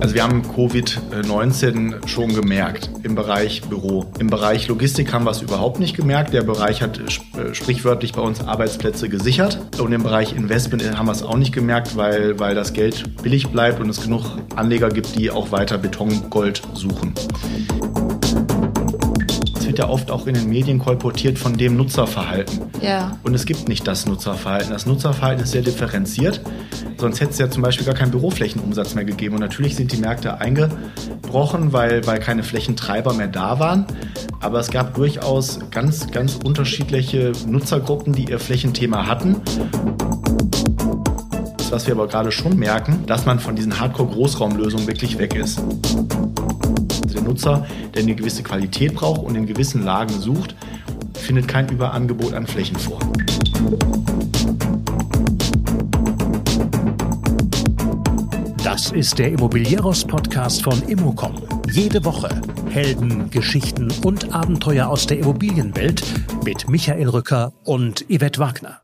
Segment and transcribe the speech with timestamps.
[0.00, 4.06] Also wir haben Covid-19 schon gemerkt im Bereich Büro.
[4.18, 6.32] Im Bereich Logistik haben wir es überhaupt nicht gemerkt.
[6.32, 9.58] Der Bereich hat äh, sprichwörtlich bei uns Arbeitsplätze gesichert.
[9.78, 13.48] Und im Bereich Investment haben wir es auch nicht gemerkt, weil, weil das Geld billig
[13.48, 14.24] bleibt und es genug
[14.56, 17.14] Anleger gibt, die auch weiter Betongold suchen
[19.80, 22.60] ja oft auch in den Medien kolportiert von dem Nutzerverhalten.
[22.82, 23.16] Ja.
[23.22, 24.70] Und es gibt nicht das Nutzerverhalten.
[24.70, 26.40] Das Nutzerverhalten ist sehr differenziert.
[26.98, 29.36] Sonst hätte es ja zum Beispiel gar keinen Büroflächenumsatz mehr gegeben.
[29.36, 33.86] Und natürlich sind die Märkte eingebrochen, weil, weil keine Flächentreiber mehr da waren.
[34.40, 39.36] Aber es gab durchaus ganz, ganz unterschiedliche Nutzergruppen, die ihr Flächenthema hatten
[41.70, 45.60] was wir aber gerade schon merken, dass man von diesen Hardcore-Großraumlösungen wirklich weg ist.
[47.14, 50.54] Der Nutzer, der eine gewisse Qualität braucht und in gewissen Lagen sucht,
[51.14, 52.98] findet kein Überangebot an Flächen vor.
[58.64, 61.34] Das ist der Immobilieros-Podcast von Immocom.
[61.72, 62.28] Jede Woche
[62.70, 66.02] Helden, Geschichten und Abenteuer aus der Immobilienwelt
[66.44, 68.80] mit Michael Rücker und Yvette Wagner.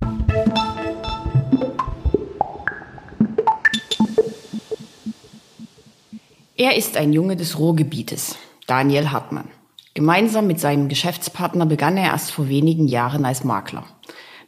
[6.58, 9.50] Er ist ein Junge des Ruhrgebietes, Daniel Hartmann.
[9.92, 13.84] Gemeinsam mit seinem Geschäftspartner begann er erst vor wenigen Jahren als Makler.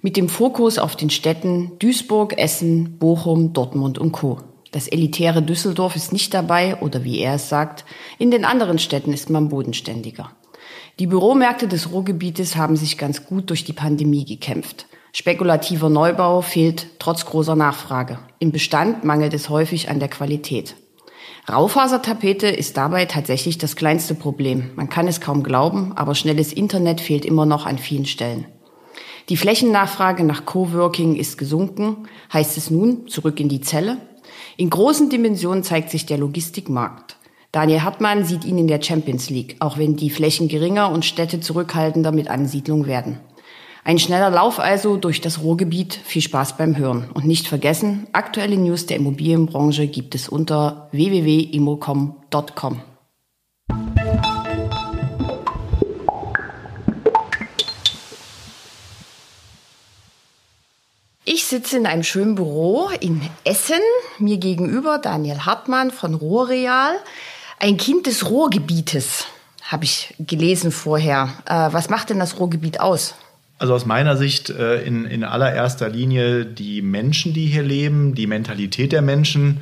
[0.01, 4.39] Mit dem Fokus auf den Städten Duisburg, Essen, Bochum, Dortmund und Co.
[4.73, 7.85] Das elitäre Düsseldorf ist nicht dabei oder wie er es sagt,
[8.19, 10.31] in den anderen Städten ist man bodenständiger.
[10.99, 14.87] Die Büromärkte des Ruhrgebietes haben sich ganz gut durch die Pandemie gekämpft.
[15.13, 18.19] Spekulativer Neubau fehlt trotz großer Nachfrage.
[18.39, 20.75] Im Bestand mangelt es häufig an der Qualität.
[21.51, 24.71] Raufasertapete ist dabei tatsächlich das kleinste Problem.
[24.77, 28.45] Man kann es kaum glauben, aber schnelles Internet fehlt immer noch an vielen Stellen.
[29.31, 33.99] Die Flächennachfrage nach Coworking ist gesunken, heißt es nun zurück in die Zelle.
[34.57, 37.17] In großen Dimensionen zeigt sich der Logistikmarkt.
[37.53, 41.41] Daniel Hartmann sieht ihn in der Champions League, auch wenn die Flächen geringer und Städte
[41.41, 43.21] zurückhaltender mit Ansiedlung werden.
[43.85, 45.95] Ein schneller Lauf also durch das Ruhrgebiet.
[45.95, 47.11] Viel Spaß beim Hören.
[47.15, 52.83] Und nicht vergessen, aktuelle News der Immobilienbranche gibt es unter www.immocom.com.
[61.31, 63.81] Ich sitze in einem schönen Büro in Essen.
[64.19, 66.97] Mir gegenüber Daniel Hartmann von Ruhrreal.
[67.59, 69.27] Ein Kind des Ruhrgebietes,
[69.63, 71.35] habe ich gelesen vorher.
[71.47, 73.15] Äh, was macht denn das Ruhrgebiet aus?
[73.59, 78.29] Also aus meiner Sicht äh, in, in allererster Linie die Menschen, die hier leben, die
[78.29, 79.61] Mentalität der Menschen,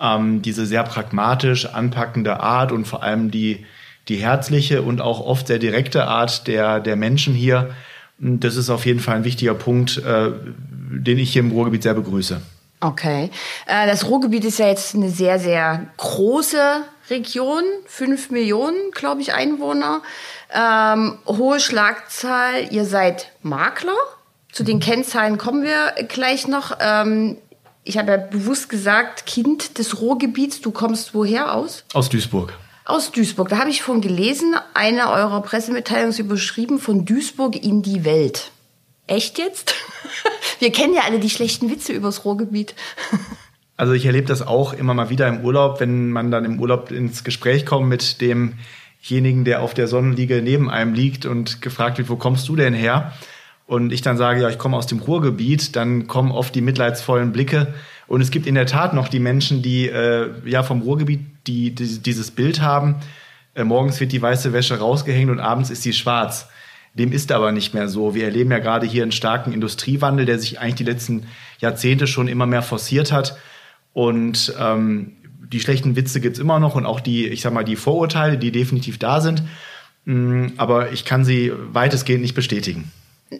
[0.00, 3.64] ähm, diese sehr pragmatisch anpackende Art und vor allem die,
[4.08, 7.74] die herzliche und auch oft sehr direkte Art der, der Menschen hier.
[8.18, 10.30] Das ist auf jeden Fall ein wichtiger Punkt, äh,
[10.90, 12.42] den ich hier im Ruhrgebiet sehr begrüße.
[12.80, 13.30] Okay.
[13.66, 17.62] Äh, das Ruhrgebiet ist ja jetzt eine sehr, sehr große Region.
[17.86, 20.02] Fünf Millionen, glaube ich, Einwohner.
[20.54, 23.96] Ähm, hohe Schlagzahl, ihr seid Makler.
[24.52, 26.76] Zu den Kennzahlen kommen wir gleich noch.
[26.80, 27.38] Ähm,
[27.84, 30.60] ich habe ja bewusst gesagt, Kind des Ruhrgebiets.
[30.60, 31.84] Du kommst woher aus?
[31.94, 32.52] Aus Duisburg.
[32.84, 33.48] Aus Duisburg.
[33.48, 38.50] Da habe ich von gelesen, eine eurer Pressemitteilungen ist überschrieben von Duisburg in die Welt.
[39.06, 39.74] Echt jetzt?
[40.58, 42.74] Wir kennen ja alle die schlechten Witze übers Ruhrgebiet.
[43.74, 46.92] Also ich erlebe das auch immer mal wieder im Urlaub, wenn man dann im Urlaub
[46.92, 48.58] ins Gespräch kommt mit dem
[49.08, 52.74] demjenigen, der auf der Sonnenliege neben einem liegt und gefragt wird, wo kommst du denn
[52.74, 53.12] her?
[53.66, 57.32] Und ich dann sage, ja, ich komme aus dem Ruhrgebiet, dann kommen oft die mitleidsvollen
[57.32, 57.74] Blicke.
[58.06, 61.74] Und es gibt in der Tat noch die Menschen, die äh, ja vom Ruhrgebiet die,
[61.74, 62.96] die dieses Bild haben.
[63.54, 66.48] Äh, morgens wird die weiße Wäsche rausgehängt und abends ist sie schwarz.
[66.94, 68.14] Dem ist aber nicht mehr so.
[68.14, 71.26] Wir erleben ja gerade hier einen starken Industriewandel, der sich eigentlich die letzten
[71.58, 73.38] Jahrzehnte schon immer mehr forciert hat.
[73.94, 75.12] Und ähm,
[75.52, 78.52] die schlechten Witze gibt's immer noch und auch die, ich sag mal, die Vorurteile, die
[78.52, 79.42] definitiv da sind.
[80.04, 82.90] Mm, aber ich kann sie weitestgehend nicht bestätigen.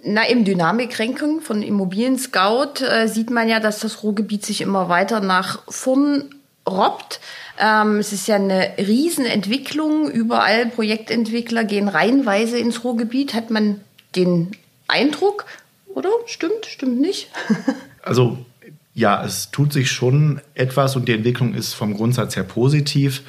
[0.04, 4.88] Na, im Dynamikranking von Immobilien Scout äh, sieht man ja, dass das Ruhrgebiet sich immer
[4.88, 6.34] weiter nach vorn
[6.68, 7.20] robbt.
[7.59, 10.10] Ähm, es ist ja eine Riesenentwicklung.
[10.10, 13.34] Überall Projektentwickler gehen reihenweise ins Ruhrgebiet.
[13.34, 13.80] Hat man
[14.16, 14.53] den
[14.88, 15.44] Eindruck,
[15.94, 16.10] oder?
[16.26, 17.30] Stimmt, stimmt nicht?
[18.03, 18.38] also
[18.94, 23.22] ja, es tut sich schon etwas und die Entwicklung ist vom Grundsatz her positiv.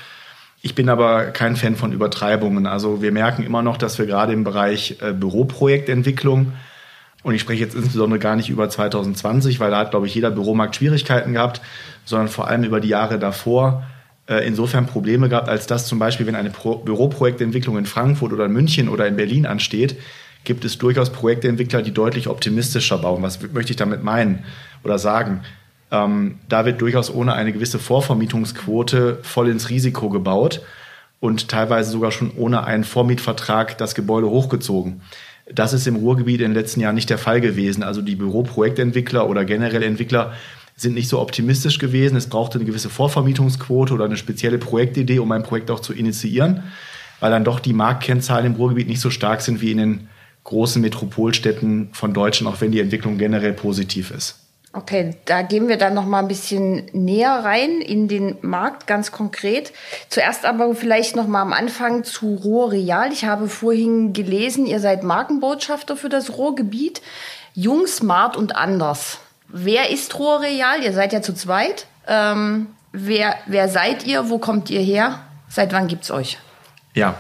[0.62, 2.68] Ich bin aber kein Fan von Übertreibungen.
[2.68, 6.54] Also wir merken immer noch, dass wir gerade im Bereich äh, Büroprojektentwicklung
[7.24, 10.30] und ich spreche jetzt insbesondere gar nicht über 2020, weil da hat, glaube ich, jeder
[10.30, 11.62] Büromarkt Schwierigkeiten gehabt,
[12.06, 13.84] sondern vor allem über die Jahre davor
[14.28, 18.46] äh, insofern Probleme gehabt, als dass zum Beispiel, wenn eine Pro Büroprojektentwicklung in Frankfurt oder
[18.46, 19.96] in München oder in Berlin ansteht,
[20.44, 23.24] gibt es durchaus Projektentwickler, die deutlich optimistischer bauen.
[23.24, 24.44] Was möchte ich damit meinen
[24.84, 25.42] oder sagen?
[25.92, 30.62] Ähm, da wird durchaus ohne eine gewisse Vorvermietungsquote voll ins Risiko gebaut
[31.20, 35.02] und teilweise sogar schon ohne einen Vormietvertrag das Gebäude hochgezogen.
[35.52, 37.84] Das ist im Ruhrgebiet in den letzten Jahren nicht der Fall gewesen.
[37.84, 40.34] Also die Büroprojektentwickler oder generell Entwickler
[40.76, 42.16] sind nicht so optimistisch gewesen.
[42.16, 46.64] Es brauchte eine gewisse Vorvermietungsquote oder eine spezielle Projektidee, um ein Projekt auch zu initiieren,
[47.20, 50.10] weil dann doch die Marktkennzahlen im Ruhrgebiet nicht so stark sind wie in den
[50.44, 54.40] großen Metropolstädten von Deutschland, auch wenn die Entwicklung generell positiv ist.
[54.76, 59.12] Okay, da gehen wir dann noch mal ein bisschen näher rein in den Markt, ganz
[59.12, 59.72] konkret.
[60.10, 63.14] Zuerst aber vielleicht noch mal am Anfang zu Ruhrreal.
[63.14, 67.04] Ich habe vorhin gelesen, ihr seid Markenbotschafter für das Ruhrgebiet.
[67.54, 69.20] Jung, smart und anders.
[69.48, 70.82] Wer ist Ruhrreal?
[70.82, 71.86] Ihr seid ja zu zweit.
[72.08, 74.32] Ähm, wer, wer seid ihr?
[74.32, 75.20] Wo kommt ihr her?
[75.50, 76.40] Seit wann gibt's euch?
[76.96, 77.16] Ja,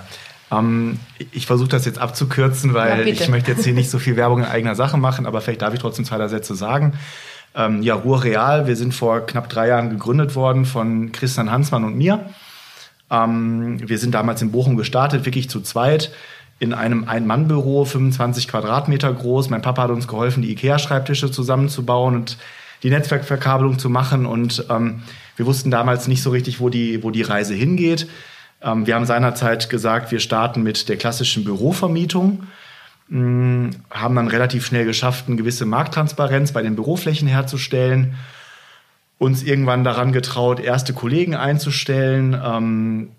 [0.60, 1.00] ähm,
[1.32, 4.40] ich versuche das jetzt abzukürzen, weil ja, ich möchte jetzt hier nicht so viel Werbung
[4.40, 6.94] in eigener Sache machen, aber vielleicht darf ich trotzdem zwei, drei Sätze sagen.
[7.56, 11.84] Ähm, ja, Ruhr Real, wir sind vor knapp drei Jahren gegründet worden von Christian Hansmann
[11.84, 12.26] und mir.
[13.12, 16.12] Ähm, wir sind damals in Bochum gestartet, wirklich zu zweit,
[16.60, 19.50] in einem Ein-Mann-Büro, 25 Quadratmeter groß.
[19.50, 22.38] Mein Papa hat uns geholfen, die IKEA-Schreibtische zusammenzubauen und
[22.82, 24.26] die Netzwerkverkabelung zu machen.
[24.26, 25.04] Und ähm,
[25.36, 28.08] wir wussten damals nicht so richtig, wo die, wo die Reise hingeht.
[28.64, 32.44] Ähm, wir haben seinerzeit gesagt, wir starten mit der klassischen Bürovermietung.
[33.10, 38.16] Hm, haben dann relativ schnell geschafft, eine gewisse Markttransparenz bei den Büroflächen herzustellen,
[39.20, 43.10] uns irgendwann daran getraut, erste Kollegen einzustellen, ähm,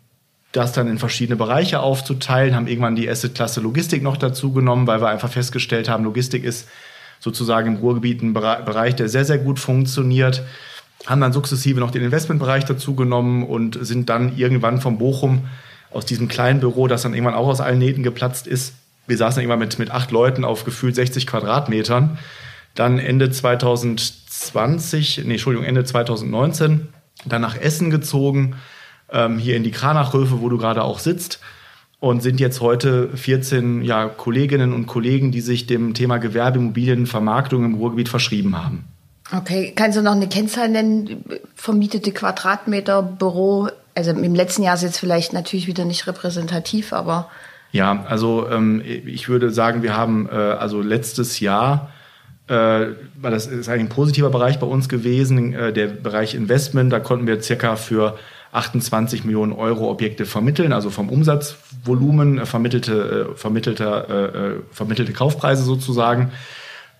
[0.53, 5.01] das dann in verschiedene Bereiche aufzuteilen, haben irgendwann die Asset-Klasse Logistik noch dazu genommen, weil
[5.01, 6.69] wir einfach festgestellt haben, Logistik ist
[7.21, 10.43] sozusagen im Ruhrgebiet ein Bereich, der sehr, sehr gut funktioniert.
[11.07, 15.45] Haben dann sukzessive noch den Investmentbereich dazu genommen und sind dann irgendwann von Bochum
[15.91, 18.75] aus diesem kleinen Büro, das dann irgendwann auch aus allen Nähten geplatzt ist,
[19.07, 22.19] wir saßen immer mit, mit acht Leuten auf gefühlt 60 Quadratmetern.
[22.75, 26.89] Dann Ende 2020, nee, Entschuldigung, Ende 2019,
[27.25, 28.57] dann nach Essen gezogen,
[29.11, 31.41] ähm, hier in die Kranachhöfe, wo du gerade auch sitzt.
[32.01, 37.75] Und sind jetzt heute 14 ja, Kolleginnen und Kollegen, die sich dem Thema Gewerbeimmobilienvermarktung im
[37.75, 38.85] Ruhrgebiet verschrieben haben.
[39.33, 41.25] Okay, kannst du noch eine Kennzahl nennen?
[41.55, 43.69] Vermietete Quadratmeter Büro?
[43.95, 47.31] Also im letzten Jahr ist jetzt vielleicht natürlich wieder nicht repräsentativ, aber
[47.75, 51.91] ja, also ähm, ich würde sagen, wir haben äh, also letztes Jahr,
[52.47, 56.93] äh, weil das ist eigentlich ein positiver Bereich bei uns gewesen, äh, der Bereich Investment,
[56.93, 58.17] da konnten wir circa für
[58.53, 66.31] 28 Millionen Euro Objekte vermitteln, also vom Umsatzvolumen äh, vermittelte, vermittelte, vermittelte Kaufpreise sozusagen.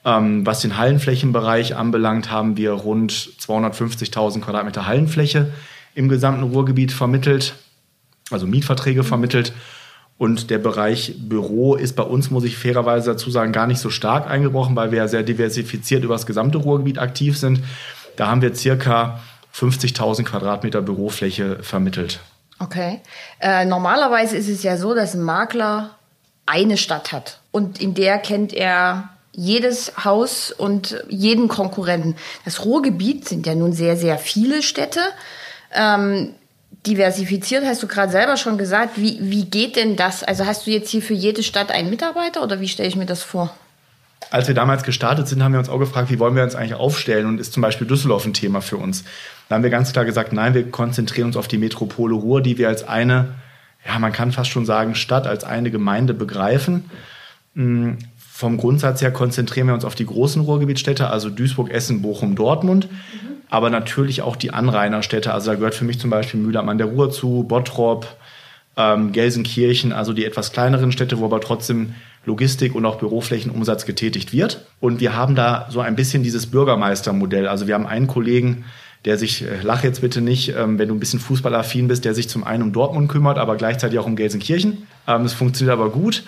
[0.05, 5.53] Ähm, was den Hallenflächenbereich anbelangt, haben wir rund 250.000 Quadratmeter Hallenfläche
[5.95, 7.55] im gesamten Ruhrgebiet vermittelt,
[8.31, 9.53] also Mietverträge vermittelt.
[10.17, 13.91] Und der Bereich Büro ist bei uns, muss ich fairerweise dazu sagen, gar nicht so
[13.91, 17.65] stark eingebrochen, weil wir ja sehr diversifiziert über das gesamte Ruhrgebiet aktiv sind.
[18.17, 19.21] Da haben wir circa
[19.55, 22.21] 50.000 Quadratmeter Bürofläche vermittelt.
[22.61, 23.01] Okay.
[23.41, 25.91] Äh, normalerweise ist es ja so, dass ein Makler
[26.47, 32.17] eine Stadt hat und in der kennt er jedes Haus und jeden Konkurrenten.
[32.45, 35.01] Das Ruhrgebiet sind ja nun sehr, sehr viele Städte.
[35.73, 36.35] Ähm,
[36.87, 38.93] diversifiziert, hast du gerade selber schon gesagt.
[38.97, 40.23] Wie, wie geht denn das?
[40.23, 43.07] Also hast du jetzt hier für jede Stadt einen Mitarbeiter oder wie stelle ich mir
[43.07, 43.55] das vor?
[44.31, 46.75] Als wir damals gestartet sind, haben wir uns auch gefragt, wie wollen wir uns eigentlich
[46.75, 49.05] aufstellen und ist zum Beispiel Düsseldorf ein Thema für uns.
[49.49, 52.59] Da haben wir ganz klar gesagt, nein, wir konzentrieren uns auf die Metropole Ruhr, die
[52.59, 53.35] wir als eine,
[53.87, 56.91] ja, man kann fast schon sagen, Stadt, als eine Gemeinde begreifen.
[58.37, 62.89] Vom Grundsatz her konzentrieren wir uns auf die großen Ruhrgebietsstädte, also Duisburg, Essen, Bochum, Dortmund.
[62.91, 65.33] Mhm aber natürlich auch die Anrainerstädte.
[65.33, 68.17] Also da gehört für mich zum Beispiel Mühlheim an der Ruhr zu, Bottrop,
[68.77, 71.95] ähm, Gelsenkirchen, also die etwas kleineren Städte, wo aber trotzdem
[72.27, 74.67] Logistik und auch Büroflächenumsatz getätigt wird.
[74.81, 77.47] Und wir haben da so ein bisschen dieses Bürgermeistermodell.
[77.47, 78.65] Also wir haben einen Kollegen,
[79.05, 82.15] der sich, äh, lach jetzt bitte nicht, ähm, wenn du ein bisschen fußballaffin bist, der
[82.15, 84.89] sich zum einen um Dortmund kümmert, aber gleichzeitig auch um Gelsenkirchen.
[85.07, 86.25] Ähm, es funktioniert aber gut.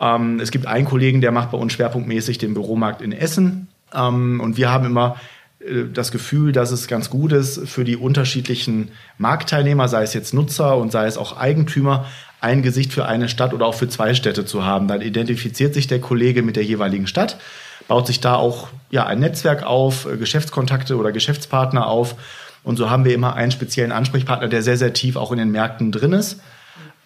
[0.00, 3.68] Ähm, es gibt einen Kollegen, der macht bei uns schwerpunktmäßig den Büromarkt in Essen.
[3.94, 5.16] Ähm, und wir haben immer
[5.60, 10.34] äh, das Gefühl, dass es ganz gut ist, für die unterschiedlichen Marktteilnehmer, sei es jetzt
[10.34, 12.06] Nutzer und sei es auch Eigentümer,
[12.40, 14.88] ein Gesicht für eine Stadt oder auch für zwei Städte zu haben.
[14.88, 17.38] Dann identifiziert sich der Kollege mit der jeweiligen Stadt,
[17.88, 22.14] baut sich da auch ja, ein Netzwerk auf, äh, Geschäftskontakte oder Geschäftspartner auf.
[22.62, 25.52] Und so haben wir immer einen speziellen Ansprechpartner, der sehr, sehr tief auch in den
[25.52, 26.40] Märkten drin ist.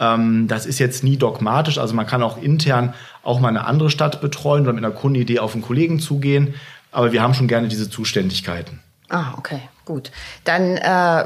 [0.00, 1.78] Ähm, das ist jetzt nie dogmatisch.
[1.78, 5.38] Also man kann auch intern auch mal eine andere Stadt betreuen oder mit einer Kundenidee
[5.38, 6.54] auf einen Kollegen zugehen.
[6.90, 8.80] Aber wir haben schon gerne diese Zuständigkeiten.
[9.11, 10.11] Ah, okay, gut.
[10.45, 11.25] Dann äh,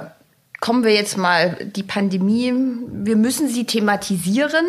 [0.65, 2.51] kommen wir jetzt mal die Pandemie.
[2.91, 4.65] Wir müssen sie thematisieren.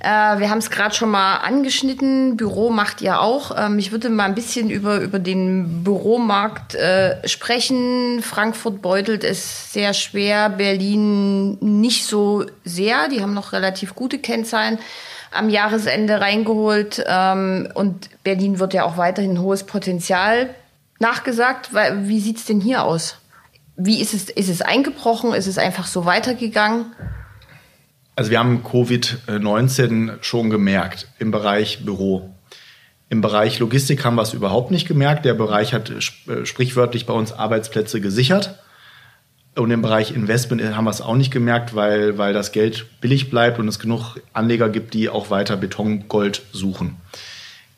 [0.00, 2.38] Äh, wir haben es gerade schon mal angeschnitten.
[2.38, 3.54] Büro macht ihr auch.
[3.54, 8.22] Ähm, ich würde mal ein bisschen über, über den Büromarkt äh, sprechen.
[8.22, 13.08] Frankfurt beutelt es sehr schwer, Berlin nicht so sehr.
[13.10, 14.78] Die haben noch relativ gute Kennzahlen
[15.30, 17.04] am Jahresende reingeholt.
[17.06, 20.54] Ähm, und Berlin wird ja auch weiterhin hohes Potenzial
[21.00, 21.68] nachgesagt.
[21.74, 23.18] Wie sieht's denn hier aus?
[23.76, 25.32] Wie ist es, ist es eingebrochen?
[25.32, 26.94] Ist es einfach so weitergegangen?
[28.16, 32.30] Also wir haben Covid-19 schon gemerkt im Bereich Büro.
[33.10, 35.24] Im Bereich Logistik haben wir es überhaupt nicht gemerkt.
[35.24, 38.58] Der Bereich hat äh, sprichwörtlich bei uns Arbeitsplätze gesichert.
[39.56, 43.30] Und im Bereich Investment haben wir es auch nicht gemerkt, weil, weil das Geld billig
[43.30, 46.96] bleibt und es genug Anleger gibt, die auch weiter Betongold suchen.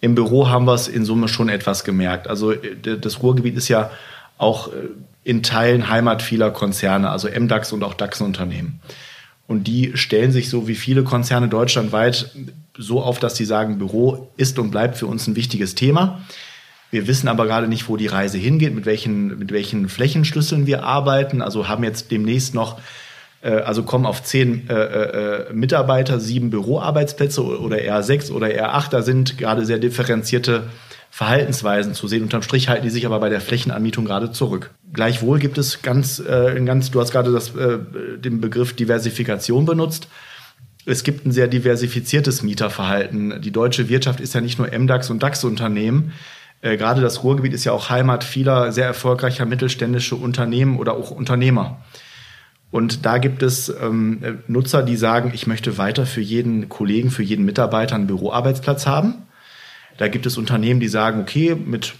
[0.00, 2.28] Im Büro haben wir es in Summe schon etwas gemerkt.
[2.28, 3.90] Also äh, das Ruhrgebiet ist ja
[4.38, 4.88] auch äh,
[5.26, 8.78] in Teilen Heimat vieler Konzerne, also MDAX und auch DAX-Unternehmen.
[9.49, 12.30] Und die stellen sich so wie viele Konzerne deutschlandweit
[12.78, 16.21] so auf, dass sie sagen, Büro ist und bleibt für uns ein wichtiges Thema.
[16.92, 20.85] Wir wissen aber gerade nicht, wo die Reise hingeht, mit welchen, mit welchen Flächenschlüsseln wir
[20.85, 21.42] arbeiten.
[21.42, 22.78] Also haben jetzt demnächst noch,
[23.42, 28.76] äh, also kommen auf zehn äh, äh, Mitarbeiter, sieben Büroarbeitsplätze oder eher sechs oder eher
[28.76, 28.92] acht.
[28.92, 30.68] Da sind gerade sehr differenzierte
[31.16, 32.25] Verhaltensweisen zu sehen.
[32.25, 34.75] Unterm Strich halten die sich aber bei der Flächenanmietung gerade zurück.
[34.92, 37.78] Gleichwohl gibt es ganz, äh, ganz du hast gerade das, äh,
[38.18, 40.08] den Begriff Diversifikation benutzt.
[40.85, 43.40] Es gibt ein sehr diversifiziertes Mieterverhalten.
[43.40, 46.12] Die deutsche Wirtschaft ist ja nicht nur MDAX und DAX-Unternehmen.
[46.61, 51.11] Äh, gerade das Ruhrgebiet ist ja auch Heimat vieler sehr erfolgreicher mittelständische Unternehmen oder auch
[51.12, 51.82] Unternehmer.
[52.70, 57.23] Und da gibt es ähm, Nutzer, die sagen, ich möchte weiter für jeden Kollegen, für
[57.23, 59.25] jeden Mitarbeiter einen Büroarbeitsplatz haben.
[59.98, 61.94] Da gibt es Unternehmen, die sagen, okay, mit,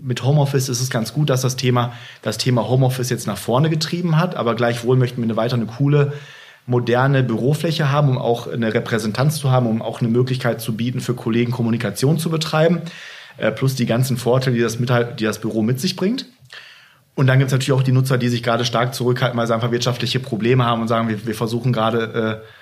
[0.00, 1.92] mit Homeoffice ist es ganz gut, dass das Thema,
[2.22, 5.66] das Thema Homeoffice jetzt nach vorne getrieben hat, aber gleichwohl möchten wir eine weiter eine
[5.66, 6.12] coole,
[6.66, 11.00] moderne Bürofläche haben, um auch eine Repräsentanz zu haben, um auch eine Möglichkeit zu bieten,
[11.00, 12.82] für Kollegen Kommunikation zu betreiben,
[13.38, 16.26] äh, plus die ganzen Vorteile, die das, mit, die das Büro mit sich bringt.
[17.14, 19.54] Und dann gibt es natürlich auch die Nutzer, die sich gerade stark zurückhalten, weil sie
[19.54, 22.57] einfach wirtschaftliche Probleme haben und sagen, wir, wir versuchen gerade äh,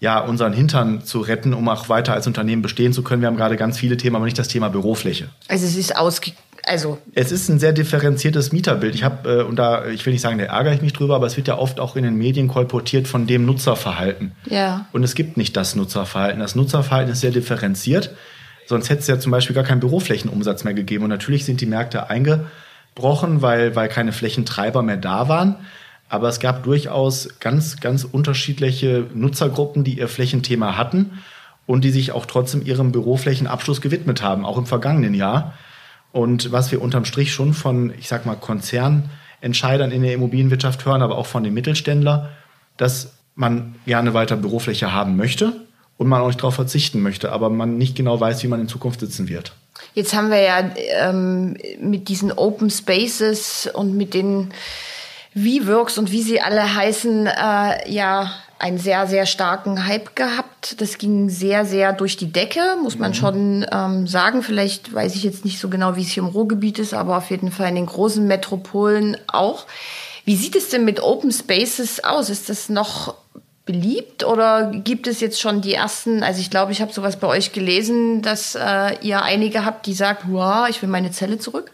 [0.00, 3.20] ja, unseren Hintern zu retten, um auch weiter als Unternehmen bestehen zu können.
[3.20, 5.28] Wir haben gerade ganz viele Themen, aber nicht das Thema Bürofläche.
[5.48, 6.32] Also es ist ausge
[6.68, 8.94] also es ist ein sehr differenziertes Mieterbild.
[8.94, 11.26] Ich habe äh, und da ich will nicht sagen, da ärgere ich mich drüber, aber
[11.26, 14.32] es wird ja oft auch in den Medien kolportiert von dem Nutzerverhalten.
[14.46, 14.86] Ja.
[14.92, 16.40] Und es gibt nicht das Nutzerverhalten.
[16.40, 18.14] Das Nutzerverhalten ist sehr differenziert.
[18.66, 21.04] Sonst hätte es ja zum Beispiel gar keinen Büroflächenumsatz mehr gegeben.
[21.04, 25.56] Und natürlich sind die Märkte eingebrochen, weil weil keine Flächentreiber mehr da waren.
[26.08, 31.18] Aber es gab durchaus ganz, ganz unterschiedliche Nutzergruppen, die ihr Flächenthema hatten
[31.66, 35.54] und die sich auch trotzdem ihrem Büroflächenabschluss gewidmet haben, auch im vergangenen Jahr.
[36.12, 41.02] Und was wir unterm Strich schon von, ich sag mal, Konzernentscheidern in der Immobilienwirtschaft hören,
[41.02, 42.28] aber auch von den Mittelständlern,
[42.78, 45.52] dass man gerne weiter Bürofläche haben möchte
[45.98, 48.68] und man auch nicht darauf verzichten möchte, aber man nicht genau weiß, wie man in
[48.68, 49.52] Zukunft sitzen wird.
[49.94, 54.50] Jetzt haben wir ja ähm, mit diesen Open Spaces und mit den
[55.44, 60.80] V-Works und wie sie alle heißen, äh, ja einen sehr, sehr starken Hype gehabt.
[60.80, 63.14] Das ging sehr, sehr durch die Decke, muss man mhm.
[63.14, 64.42] schon ähm, sagen.
[64.42, 67.30] Vielleicht weiß ich jetzt nicht so genau, wie es hier im Ruhrgebiet ist, aber auf
[67.30, 69.66] jeden Fall in den großen Metropolen auch.
[70.24, 72.30] Wie sieht es denn mit Open Spaces aus?
[72.30, 73.14] Ist das noch
[73.64, 77.26] beliebt oder gibt es jetzt schon die ersten, also ich glaube, ich habe sowas bei
[77.26, 81.70] euch gelesen, dass äh, ihr einige habt, die sagen, wow, ich will meine Zelle zurück?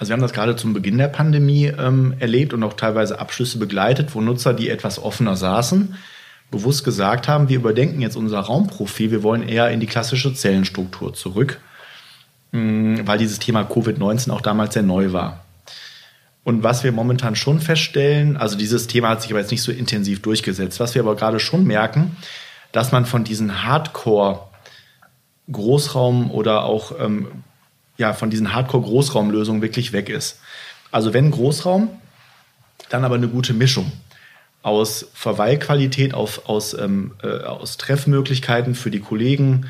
[0.00, 3.58] Also wir haben das gerade zum Beginn der Pandemie ähm, erlebt und auch teilweise Abschlüsse
[3.58, 5.94] begleitet, wo Nutzer, die etwas offener saßen,
[6.50, 11.12] bewusst gesagt haben, wir überdenken jetzt unser Raumprofil, wir wollen eher in die klassische Zellenstruktur
[11.12, 11.60] zurück,
[12.52, 15.44] mm, weil dieses Thema Covid-19 auch damals sehr neu war.
[16.44, 19.70] Und was wir momentan schon feststellen, also dieses Thema hat sich aber jetzt nicht so
[19.70, 22.16] intensiv durchgesetzt, was wir aber gerade schon merken,
[22.72, 24.48] dass man von diesen Hardcore
[25.52, 27.44] Großraum oder auch ähm,
[28.00, 30.40] ja, von diesen Hardcore-Großraumlösungen wirklich weg ist.
[30.90, 31.90] Also wenn Großraum,
[32.88, 33.92] dann aber eine gute Mischung
[34.62, 39.66] aus Verweilqualität, auf, aus, ähm, äh, aus Treffmöglichkeiten für die Kollegen,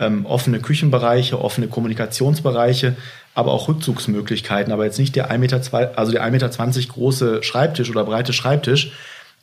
[0.00, 2.96] ähm, offene Küchenbereiche, offene Kommunikationsbereiche,
[3.34, 7.90] aber auch Rückzugsmöglichkeiten, aber jetzt nicht der 1,20 Meter, also der 1,20 Meter große Schreibtisch
[7.90, 8.90] oder breite Schreibtisch,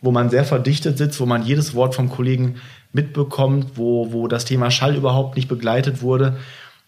[0.02, 2.62] wo man sehr verdichtet sitzt, wo man jedes Wort vom Kollegen
[2.92, 6.38] mitbekommt, wo, wo das Thema Schall überhaupt nicht begleitet wurde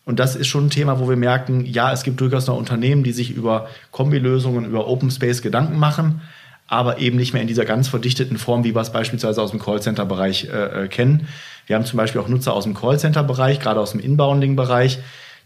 [0.07, 3.03] und das ist schon ein Thema, wo wir merken, ja, es gibt durchaus noch Unternehmen,
[3.03, 6.21] die sich über Kombilösungen, über Open Space Gedanken machen,
[6.65, 9.59] aber eben nicht mehr in dieser ganz verdichteten Form, wie wir es beispielsweise aus dem
[9.59, 11.27] Callcenter-Bereich äh, äh, kennen.
[11.65, 14.99] Wir haben zum Beispiel auch Nutzer aus dem Callcenter-Bereich, gerade aus dem Inbounding-Bereich,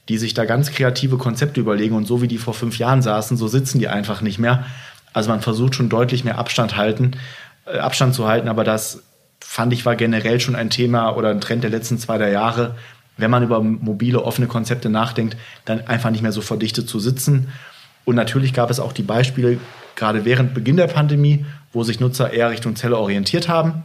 [0.09, 3.37] die sich da ganz kreative Konzepte überlegen und so wie die vor fünf Jahren saßen,
[3.37, 4.65] so sitzen die einfach nicht mehr.
[5.11, 7.13] Also man versucht schon deutlich mehr Abstand halten,
[7.65, 9.01] äh, Abstand zu halten, aber das
[9.39, 12.75] fand ich war generell schon ein Thema oder ein Trend der letzten zwei, drei Jahre,
[13.21, 17.49] wenn man über mobile, offene Konzepte nachdenkt, dann einfach nicht mehr so verdichtet zu sitzen.
[18.03, 19.59] Und natürlich gab es auch die Beispiele,
[19.95, 23.83] gerade während Beginn der Pandemie, wo sich Nutzer eher Richtung Zelle orientiert haben.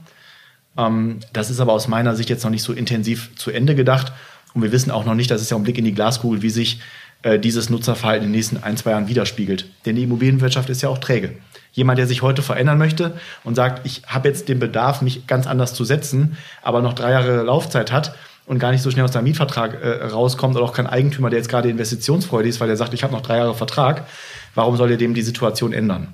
[0.76, 4.12] Ähm, das ist aber aus meiner Sicht jetzt noch nicht so intensiv zu Ende gedacht.
[4.55, 6.50] Und wir wissen auch noch nicht, das ist ja ein Blick in die Glaskugel, wie
[6.50, 6.81] sich
[7.23, 9.66] äh, dieses Nutzerverhalten in den nächsten ein, zwei Jahren widerspiegelt.
[9.85, 11.35] Denn die Immobilienwirtschaft ist ja auch träge.
[11.73, 15.47] Jemand, der sich heute verändern möchte und sagt, ich habe jetzt den Bedarf, mich ganz
[15.47, 18.14] anders zu setzen, aber noch drei Jahre Laufzeit hat
[18.47, 21.38] und gar nicht so schnell aus seinem Mietvertrag äh, rauskommt oder auch kein Eigentümer, der
[21.38, 24.07] jetzt gerade investitionsfreudig ist, weil er sagt, ich habe noch drei Jahre Vertrag,
[24.55, 26.12] warum soll er dem die Situation ändern?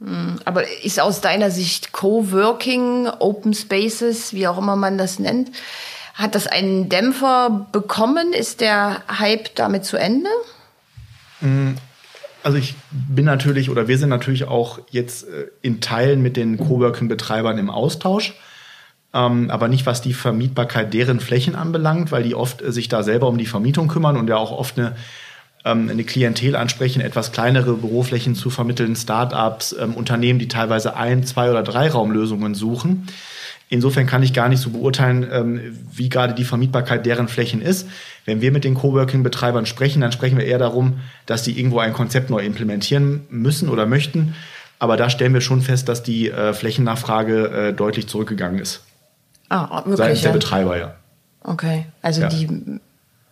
[0.00, 5.50] Hm, aber ist aus deiner Sicht Coworking, Open Spaces, wie auch immer man das nennt,
[6.14, 8.32] hat das einen Dämpfer bekommen?
[8.32, 10.30] Ist der Hype damit zu Ende?
[11.40, 11.76] Hm,
[12.42, 16.56] also ich bin natürlich oder wir sind natürlich auch jetzt äh, in Teilen mit den
[16.58, 18.34] Coworking-Betreibern im Austausch,
[19.16, 23.02] ähm, aber nicht was die Vermietbarkeit deren Flächen anbelangt, weil die oft äh, sich da
[23.02, 24.94] selber um die Vermietung kümmern und ja auch oft eine
[25.64, 31.24] ähm, eine Klientel ansprechen, etwas kleinere Büroflächen zu vermitteln, Startups, ähm, Unternehmen, die teilweise ein,
[31.24, 33.08] zwei oder drei Raumlösungen suchen.
[33.68, 35.60] Insofern kann ich gar nicht so beurteilen, ähm,
[35.92, 37.88] wie gerade die Vermietbarkeit deren Flächen ist.
[38.24, 41.92] Wenn wir mit den Coworking-Betreibern sprechen, dann sprechen wir eher darum, dass die irgendwo ein
[41.92, 44.36] Konzept neu implementieren müssen oder möchten.
[44.78, 48.82] Aber da stellen wir schon fest, dass die äh, Flächennachfrage äh, deutlich zurückgegangen ist.
[49.48, 49.96] Ah, wirklich?
[49.96, 50.94] Seitens der Betreiber, ja.
[51.42, 52.28] Okay, also ja.
[52.28, 52.80] die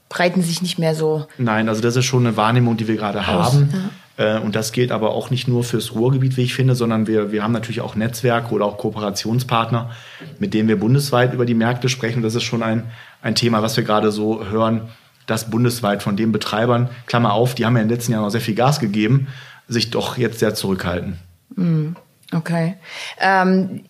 [0.08, 1.26] breiten sich nicht mehr so.
[1.38, 3.70] Nein, also das ist schon eine Wahrnehmung, die wir gerade haben.
[3.72, 4.36] Ja.
[4.36, 7.32] Äh, und das gilt aber auch nicht nur fürs Ruhrgebiet, wie ich finde, sondern wir,
[7.32, 9.90] wir haben natürlich auch Netzwerke oder auch Kooperationspartner,
[10.38, 12.22] mit denen wir bundesweit über die Märkte sprechen.
[12.22, 12.84] Das ist schon ein,
[13.22, 14.82] ein Thema, was wir gerade so hören,
[15.26, 18.30] dass bundesweit von den Betreibern, Klammer auf, die haben ja in den letzten Jahren noch
[18.30, 19.28] sehr viel Gas gegeben,
[19.66, 21.18] sich doch jetzt sehr zurückhalten.
[21.56, 21.96] Hm,
[22.32, 22.76] okay.
[23.18, 23.84] Ähm,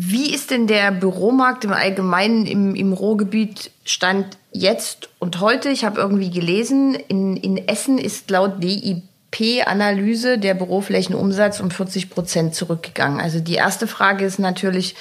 [0.00, 5.70] wie ist denn der Büromarkt im Allgemeinen im, im Ruhrgebiet Stand jetzt und heute?
[5.70, 12.10] Ich habe irgendwie gelesen, in, in Essen ist laut DIB P-Analyse der Büroflächenumsatz um 40
[12.10, 13.20] Prozent zurückgegangen.
[13.20, 14.94] Also die erste Frage ist natürlich,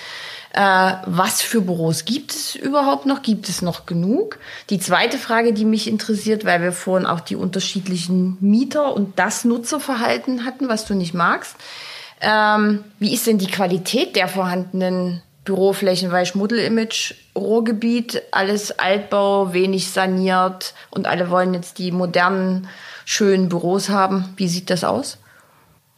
[0.54, 3.22] äh, was für Büros gibt es überhaupt noch?
[3.22, 4.38] Gibt es noch genug?
[4.70, 9.46] Die zweite Frage, die mich interessiert, weil wir vorhin auch die unterschiedlichen Mieter und das
[9.46, 11.56] Nutzerverhalten hatten, was du nicht magst.
[12.22, 16.12] Ähm, wie ist denn die Qualität der vorhandenen Büroflächen?
[16.12, 22.68] Weil Schmuddelimage, Ruhrgebiet, alles Altbau, wenig saniert und alle wollen jetzt die modernen
[23.06, 24.34] schönen Büros haben.
[24.36, 25.18] Wie sieht das aus?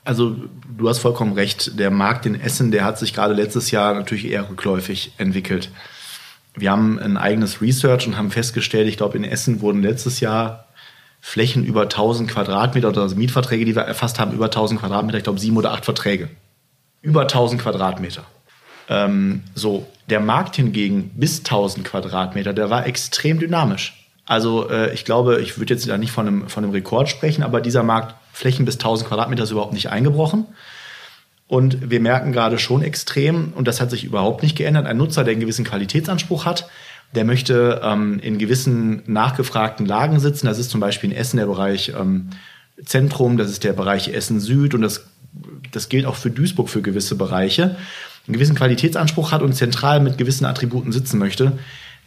[0.03, 0.35] Also
[0.77, 1.77] du hast vollkommen recht.
[1.79, 5.69] Der Markt in Essen, der hat sich gerade letztes Jahr natürlich eher rückläufig entwickelt.
[6.55, 10.68] Wir haben ein eigenes Research und haben festgestellt, ich glaube, in Essen wurden letztes Jahr
[11.21, 15.23] Flächen über 1000 Quadratmeter oder also Mietverträge, die wir erfasst haben, über 1000 Quadratmeter, ich
[15.23, 16.29] glaube sieben oder acht Verträge.
[17.01, 18.23] Über 1000 Quadratmeter.
[18.89, 24.07] Ähm, so, der Markt hingegen bis 1000 Quadratmeter, der war extrem dynamisch.
[24.25, 27.43] Also äh, ich glaube, ich würde jetzt da nicht von einem, von einem Rekord sprechen,
[27.43, 30.45] aber dieser Markt Flächen bis 1000 Quadratmeter ist überhaupt nicht eingebrochen.
[31.47, 35.23] Und wir merken gerade schon extrem, und das hat sich überhaupt nicht geändert, ein Nutzer,
[35.23, 36.69] der einen gewissen Qualitätsanspruch hat,
[37.15, 40.47] der möchte ähm, in gewissen nachgefragten Lagen sitzen.
[40.47, 42.29] Das ist zum Beispiel in Essen der Bereich ähm,
[42.83, 45.05] Zentrum, das ist der Bereich Essen Süd und das,
[45.71, 47.75] das gilt auch für Duisburg für gewisse Bereiche.
[48.27, 51.53] Einen gewissen Qualitätsanspruch hat und zentral mit gewissen Attributen sitzen möchte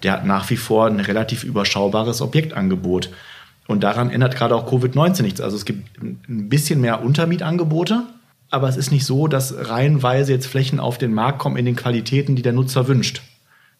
[0.03, 3.11] der hat nach wie vor ein relativ überschaubares Objektangebot.
[3.69, 5.41] Und daran ändert gerade auch Covid-19 nichts.
[5.41, 8.03] Also es gibt ein bisschen mehr Untermietangebote,
[8.51, 11.77] aber es ist nicht so, dass reihenweise jetzt Flächen auf den Markt kommen in den
[11.77, 13.23] Qualitäten, die der Nutzer wünscht.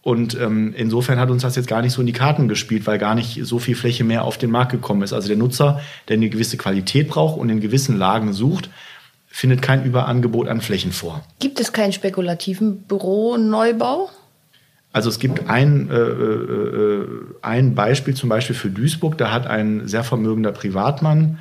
[0.03, 2.99] Und ähm, insofern hat uns das jetzt gar nicht so in die Karten gespielt, weil
[2.99, 5.13] gar nicht so viel Fläche mehr auf den Markt gekommen ist.
[5.13, 8.69] Also der Nutzer, der eine gewisse Qualität braucht und in gewissen Lagen sucht,
[9.29, 11.25] findet kein Überangebot an Flächen vor.
[11.39, 14.11] Gibt es keinen spekulativen Büroneubau?
[14.93, 17.09] Also es gibt ein, äh, äh,
[17.41, 21.39] ein Beispiel zum Beispiel für Duisburg, da hat ein sehr vermögender Privatmann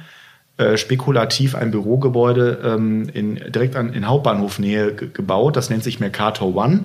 [0.61, 5.55] äh, spekulativ ein Bürogebäude ähm, in, direkt an, in Hauptbahnhofnähe gebaut.
[5.55, 6.81] Das nennt sich Mercator One.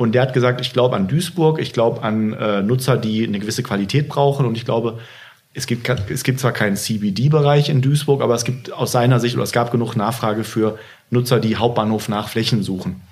[0.00, 3.38] Und der hat gesagt, ich glaube an Duisburg, ich glaube an äh, Nutzer, die eine
[3.38, 4.46] gewisse Qualität brauchen.
[4.46, 4.98] Und ich glaube,
[5.52, 9.34] es gibt, es gibt zwar keinen CBD-Bereich in Duisburg, aber es gibt aus seiner Sicht
[9.34, 10.78] oder es gab genug Nachfrage für
[11.10, 13.02] Nutzer, die Hauptbahnhof nach Flächen suchen.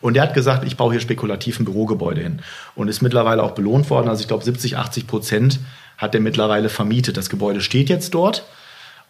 [0.00, 2.40] Und er hat gesagt, ich baue hier spekulativ ein Bürogebäude hin.
[2.74, 4.08] Und ist mittlerweile auch belohnt worden.
[4.08, 5.60] Also ich glaube, 70, 80 Prozent
[5.98, 7.18] hat er mittlerweile vermietet.
[7.18, 8.46] Das Gebäude steht jetzt dort.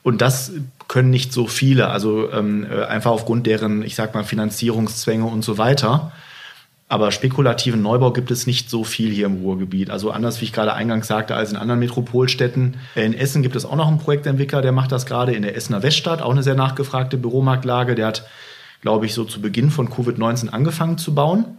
[0.02, 0.50] Und das
[0.88, 5.44] können nicht so viele, also ähm, äh, einfach aufgrund deren, ich sag mal, Finanzierungszwänge und
[5.44, 6.10] so weiter.
[6.92, 9.88] Aber spekulativen Neubau gibt es nicht so viel hier im Ruhrgebiet.
[9.88, 12.76] Also anders, wie ich gerade eingangs sagte, als in anderen Metropolstädten.
[12.96, 15.82] In Essen gibt es auch noch einen Projektentwickler, der macht das gerade in der Essener
[15.82, 17.94] Weststadt, auch eine sehr nachgefragte Büromarktlage.
[17.94, 18.26] Der hat,
[18.82, 21.56] glaube ich, so zu Beginn von Covid-19 angefangen zu bauen.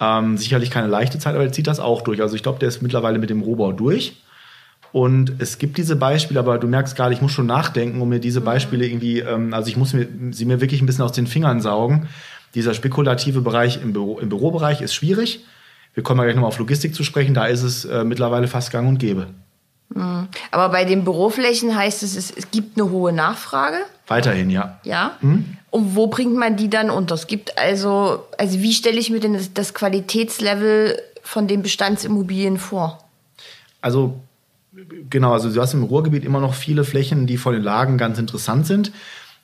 [0.00, 2.22] Ähm, sicherlich keine leichte Zeit, aber er zieht das auch durch.
[2.22, 4.22] Also ich glaube, der ist mittlerweile mit dem Rohbau durch.
[4.92, 8.20] Und es gibt diese Beispiele, aber du merkst gerade, ich muss schon nachdenken, um mir
[8.20, 11.26] diese Beispiele irgendwie, ähm, also ich muss mir, sie mir wirklich ein bisschen aus den
[11.26, 12.06] Fingern saugen
[12.54, 15.44] dieser spekulative Bereich im, Büro, im Bürobereich ist schwierig.
[15.94, 17.34] Wir kommen ja gleich nochmal auf Logistik zu sprechen.
[17.34, 19.28] Da ist es äh, mittlerweile fast gang und gäbe.
[19.94, 20.28] Mhm.
[20.50, 23.78] Aber bei den Büroflächen heißt es, es, gibt eine hohe Nachfrage?
[24.06, 24.78] Weiterhin, ja.
[24.84, 25.16] Ja?
[25.20, 25.56] Mhm.
[25.70, 27.14] Und wo bringt man die dann unter?
[27.14, 32.58] Es gibt also, also wie stelle ich mir denn das, das Qualitätslevel von den Bestandsimmobilien
[32.58, 33.04] vor?
[33.82, 34.18] Also,
[35.10, 38.18] genau, also du hast im Ruhrgebiet immer noch viele Flächen, die von den Lagen ganz
[38.18, 38.92] interessant sind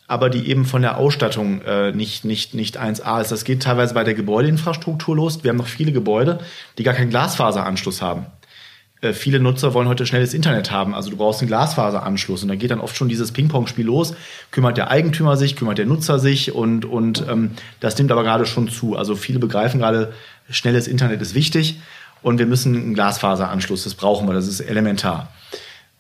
[0.07, 3.33] aber die eben von der Ausstattung äh, nicht, nicht, nicht 1A ist.
[3.33, 5.43] Das geht teilweise bei der Gebäudeinfrastruktur los.
[5.43, 6.41] Wir haben noch viele Gebäude,
[6.77, 8.27] die gar keinen Glasfaseranschluss haben.
[9.05, 12.55] Äh, viele Nutzer wollen heute schnelles Internet haben, also du brauchst einen Glasfaseranschluss und da
[12.55, 14.15] geht dann oft schon dieses Ping-Pong-Spiel los.
[14.51, 18.47] Kümmert der Eigentümer sich, kümmert der Nutzer sich und, und ähm, das nimmt aber gerade
[18.47, 18.97] schon zu.
[18.97, 20.13] Also viele begreifen gerade,
[20.51, 21.81] schnelles Internet ist wichtig
[22.23, 25.33] und wir müssen einen Glasfaseranschluss, das brauchen wir, das ist elementar.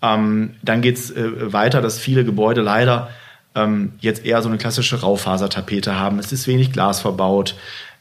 [0.03, 3.11] Ähm, dann geht's äh, weiter, dass viele Gebäude leider
[3.55, 6.19] ähm, jetzt eher so eine klassische Raufasertapete haben.
[6.19, 7.55] Es ist wenig Glas verbaut.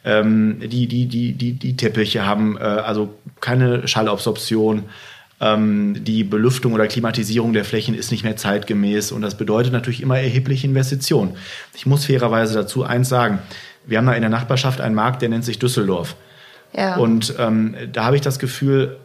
[0.05, 4.83] Ähm, die, die, die, die, die Teppiche haben äh, also keine Schallabsorption.
[5.39, 10.01] Ähm, die Belüftung oder Klimatisierung der Flächen ist nicht mehr zeitgemäß und das bedeutet natürlich
[10.01, 11.37] immer erhebliche Investitionen.
[11.73, 13.39] Ich muss fairerweise dazu eins sagen.
[13.85, 16.15] Wir haben da in der Nachbarschaft einen Markt, der nennt sich Düsseldorf.
[16.75, 16.95] Ja.
[16.95, 18.97] Und ähm, da habe ich das Gefühl.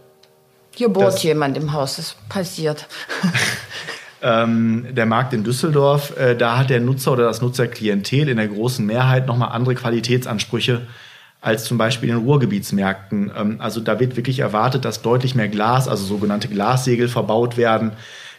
[0.75, 2.87] Hier bohrt jemand im Haus, das passiert.
[4.23, 8.49] ähm, der Markt in Düsseldorf, äh, da hat der Nutzer oder das Nutzerklientel in der
[8.49, 10.83] großen Mehrheit nochmal andere Qualitätsansprüche
[11.41, 13.31] als zum Beispiel in Ruhrgebietsmärkten.
[13.37, 17.93] Ähm, also da wird wirklich erwartet, dass deutlich mehr Glas, also sogenannte Glassegel verbaut werden,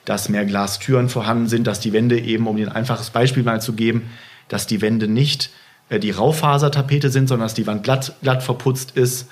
[0.06, 3.62] dass mehr Glastüren vorhanden sind, dass die Wände eben, um dir ein einfaches Beispiel mal
[3.62, 4.10] zu geben,
[4.48, 5.50] dass die Wände nicht
[5.90, 9.30] äh, die Raufasertapete sind, sondern dass die Wand glatt, glatt verputzt ist,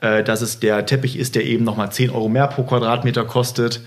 [0.00, 3.82] äh, dass es der Teppich ist, der eben nochmal 10 Euro mehr pro Quadratmeter kostet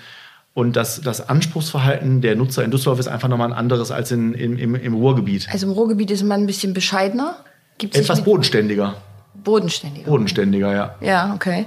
[0.59, 4.33] und das, das Anspruchsverhalten der Nutzer in Düsseldorf ist einfach nochmal ein anderes als in,
[4.33, 5.47] im, im, im Ruhrgebiet.
[5.49, 7.37] Also im Ruhrgebiet ist man ein bisschen bescheidener?
[7.77, 8.95] Gibt's Etwas bodenständiger.
[9.41, 10.09] Bodenständiger.
[10.09, 10.95] Bodenständiger, ja.
[10.99, 11.65] Ja, okay.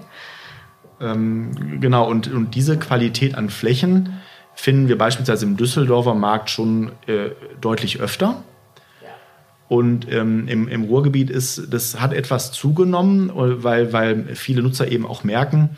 [1.00, 4.20] Ähm, genau, und, und diese Qualität an Flächen
[4.54, 7.30] finden wir beispielsweise im Düsseldorfer Markt schon äh,
[7.62, 8.44] deutlich öfter.
[9.68, 15.06] Und ähm, im, im Ruhrgebiet ist, das hat etwas zugenommen, weil, weil viele Nutzer eben
[15.06, 15.70] auch merken,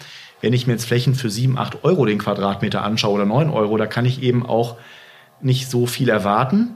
[0.44, 3.78] wenn ich mir jetzt Flächen für 7, 8 Euro den Quadratmeter anschaue oder 9 Euro,
[3.78, 4.76] da kann ich eben auch
[5.40, 6.74] nicht so viel erwarten.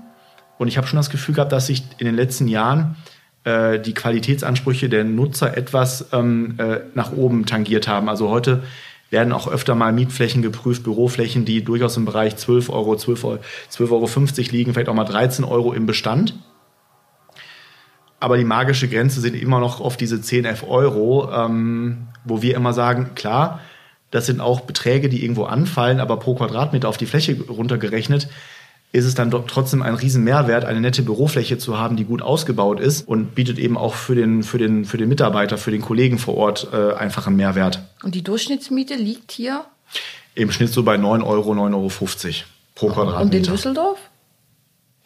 [0.57, 2.97] Und ich habe schon das Gefühl gehabt, dass sich in den letzten Jahren
[3.45, 8.09] äh, die Qualitätsansprüche der Nutzer etwas ähm, äh, nach oben tangiert haben.
[8.09, 8.63] Also heute
[9.11, 13.39] werden auch öfter mal Mietflächen geprüft, Büroflächen, die durchaus im Bereich 12 Euro, 12 Euro,
[13.71, 16.39] 12,50 Euro liegen, vielleicht auch mal 13 Euro im Bestand.
[18.19, 22.55] Aber die magische Grenze sind immer noch auf diese 10, 11 Euro, ähm, wo wir
[22.57, 23.61] immer sagen, klar,
[24.11, 28.29] das sind auch Beträge, die irgendwo anfallen, aber pro Quadratmeter auf die Fläche runtergerechnet
[28.91, 32.23] ist es dann doch trotzdem ein riesen Mehrwert, eine nette Bürofläche zu haben, die gut
[32.23, 35.83] ausgebaut ist und bietet eben auch für den, für den, für den Mitarbeiter, für den
[35.83, 37.83] Kollegen vor Ort äh, einfach einen Mehrwert.
[38.03, 39.67] Und die Durchschnittsmiete liegt hier?
[40.35, 41.91] Im Schnitt so bei 9 Euro, 9,50 Euro
[42.75, 43.21] pro Quadratmeter.
[43.21, 43.99] Und in Düsseldorf?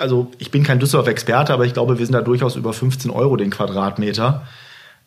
[0.03, 3.37] also ich bin kein Düsseldorf-Experte, aber ich glaube, wir sind da durchaus über 15 Euro
[3.37, 4.47] den Quadratmeter.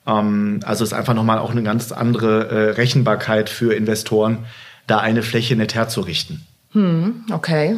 [0.07, 4.45] Ähm, also ist einfach nochmal auch eine ganz andere äh, Rechenbarkeit für Investoren,
[4.87, 6.45] da eine Fläche nett herzurichten.
[6.71, 7.77] Hm, okay.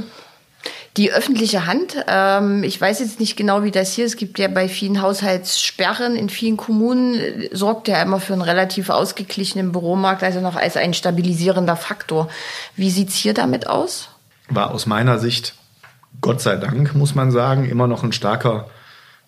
[0.97, 4.13] Die öffentliche Hand, ähm, ich weiß jetzt nicht genau, wie das hier ist.
[4.13, 8.41] Es gibt ja bei vielen Haushaltssperren in vielen Kommunen, äh, sorgt ja immer für einen
[8.41, 12.29] relativ ausgeglichenen Büromarkt, also noch als ein stabilisierender Faktor.
[12.75, 14.09] Wie sieht's hier damit aus?
[14.49, 15.53] War aus meiner Sicht
[16.19, 18.67] Gott sei Dank, muss man sagen, immer noch ein starker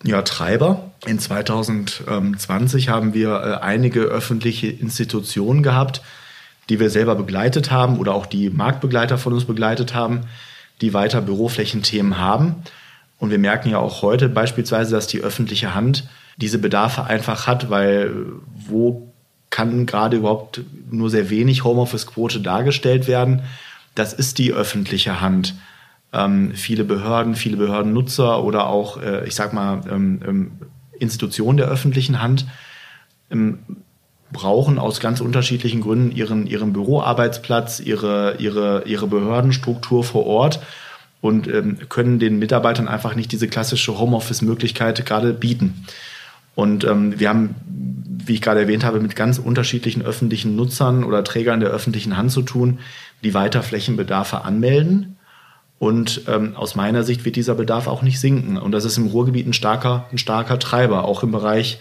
[0.04, 0.90] ja, Treiber.
[1.06, 6.02] In 2020 haben wir äh, einige öffentliche Institutionen gehabt,
[6.68, 10.22] die wir selber begleitet haben oder auch die Marktbegleiter von uns begleitet haben,
[10.80, 12.56] die weiter Büroflächenthemen haben.
[13.18, 17.68] Und wir merken ja auch heute beispielsweise, dass die öffentliche Hand diese Bedarfe einfach hat,
[17.68, 18.14] weil
[18.54, 19.12] wo
[19.50, 23.42] kann gerade überhaupt nur sehr wenig Homeoffice-Quote dargestellt werden?
[23.94, 25.54] Das ist die öffentliche Hand
[26.12, 30.52] ähm, viele Behörden, viele Behördennutzer oder auch, äh, ich sag mal, ähm, ähm,
[30.98, 32.46] Institutionen der öffentlichen Hand
[33.30, 33.60] ähm,
[34.32, 40.60] brauchen aus ganz unterschiedlichen Gründen ihren, ihren Büroarbeitsplatz, ihre, ihre, ihre Behördenstruktur vor Ort
[41.20, 45.84] und ähm, können den Mitarbeitern einfach nicht diese klassische Homeoffice-Möglichkeit gerade bieten.
[46.54, 47.54] Und ähm, wir haben,
[48.24, 52.32] wie ich gerade erwähnt habe, mit ganz unterschiedlichen öffentlichen Nutzern oder Trägern der öffentlichen Hand
[52.32, 52.78] zu tun,
[53.22, 55.16] die weiter Flächenbedarfe anmelden.
[55.80, 58.58] Und ähm, aus meiner Sicht wird dieser Bedarf auch nicht sinken.
[58.58, 61.80] Und das ist im Ruhrgebiet ein starker, ein starker Treiber, auch im Bereich,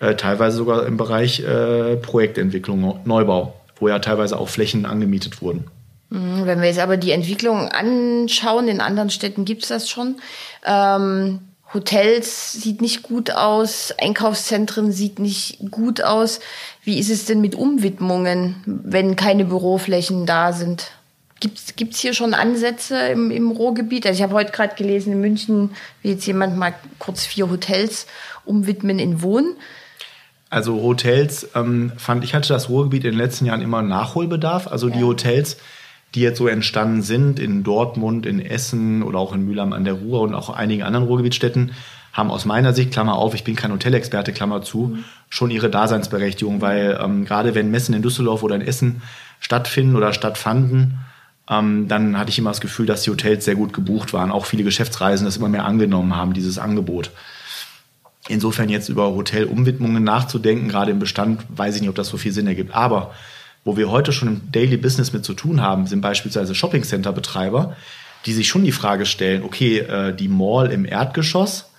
[0.00, 5.68] äh, teilweise sogar im Bereich äh, Projektentwicklung, Neubau, wo ja teilweise auch Flächen angemietet wurden.
[6.10, 10.16] Mhm, wenn wir jetzt aber die Entwicklung anschauen, in anderen Städten gibt's das schon.
[10.66, 11.38] Ähm,
[11.72, 16.40] Hotels sieht nicht gut aus, Einkaufszentren sieht nicht gut aus.
[16.82, 20.90] Wie ist es denn mit Umwidmungen, wenn keine Büroflächen da sind?
[21.40, 24.06] Gibt's gibt's hier schon Ansätze im, im Ruhrgebiet?
[24.06, 25.70] Also ich habe heute gerade gelesen, in München
[26.02, 28.06] will jetzt jemand mal kurz vier Hotels
[28.44, 29.54] umwidmen in Wohnen.
[30.50, 34.66] Also Hotels, ähm, fand ich, hatte das Ruhrgebiet in den letzten Jahren immer Nachholbedarf.
[34.66, 34.96] Also ja.
[34.96, 35.58] die Hotels,
[36.14, 39.94] die jetzt so entstanden sind in Dortmund, in Essen oder auch in Mülheim an der
[39.94, 41.72] Ruhr und auch einigen anderen Ruhrgebietsstädten,
[42.12, 45.04] haben aus meiner Sicht, Klammer auf, ich bin kein Hotelexperte, Klammer zu, mhm.
[45.28, 49.02] schon ihre Daseinsberechtigung, weil ähm, gerade wenn Messen in Düsseldorf oder in Essen
[49.40, 50.98] stattfinden oder stattfanden,
[51.50, 54.30] ähm, dann hatte ich immer das Gefühl, dass die Hotels sehr gut gebucht waren.
[54.30, 57.10] Auch viele Geschäftsreisen das immer mehr angenommen haben, dieses Angebot.
[58.28, 62.32] Insofern jetzt über Hotelumwidmungen nachzudenken, gerade im Bestand, weiß ich nicht, ob das so viel
[62.32, 62.74] Sinn ergibt.
[62.74, 63.14] Aber
[63.64, 67.12] wo wir heute schon im Daily Business mit zu tun haben, sind beispielsweise Shopping Center
[67.12, 67.76] Betreiber,
[68.26, 71.70] die sich schon die Frage stellen, okay, äh, die Mall im Erdgeschoss,